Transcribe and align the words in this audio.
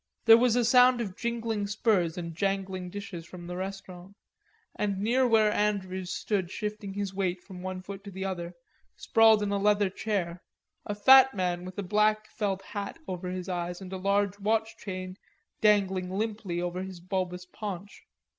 There 0.25 0.35
was 0.35 0.55
a 0.55 0.65
sound 0.65 0.99
of 0.99 1.15
jingling 1.15 1.67
spurs 1.67 2.17
and 2.17 2.33
jingling 2.33 2.89
dishes 2.89 3.23
from 3.27 3.45
the 3.45 3.55
restaurant, 3.55 4.15
and 4.75 4.97
near 4.97 5.27
where 5.27 5.51
Andrews 5.53 6.11
stood 6.11 6.49
shifting 6.49 6.95
his 6.95 7.13
weight 7.13 7.39
from 7.43 7.61
one 7.61 7.83
foot 7.83 8.03
to 8.05 8.09
the 8.09 8.25
other, 8.25 8.55
sprawled 8.97 9.43
in 9.43 9.51
a 9.51 9.59
leather 9.59 9.91
chair 9.91 10.41
a 10.87 10.95
fat 10.95 11.35
man 11.35 11.65
with 11.65 11.77
a 11.77 11.83
black 11.83 12.25
felt 12.31 12.63
hat 12.63 12.97
over 13.07 13.29
his 13.29 13.47
eyes 13.47 13.79
and 13.79 13.93
a 13.93 13.97
large 13.97 14.39
watch 14.39 14.75
chain 14.75 15.17
dangling 15.61 16.09
limply 16.09 16.59
over 16.59 16.81
his 16.81 16.99
bulbous 16.99 17.45
paunch. 17.45 18.01